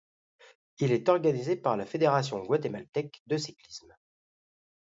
[0.79, 3.95] Il est organisé par la fédération guatémaltèque de cyclisme.